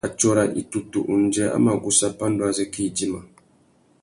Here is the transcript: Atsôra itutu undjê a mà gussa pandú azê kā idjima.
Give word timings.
Atsôra 0.07 0.43
itutu 0.61 0.99
undjê 1.15 1.45
a 1.55 1.57
mà 1.65 1.73
gussa 1.83 2.07
pandú 2.19 2.41
azê 2.49 2.65
kā 2.73 2.81
idjima. 2.89 3.21